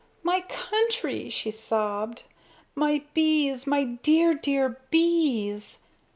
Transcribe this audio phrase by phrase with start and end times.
[0.23, 2.23] "My country!" she sobbed,
[2.73, 5.81] "my bees, my dear, dear bees!"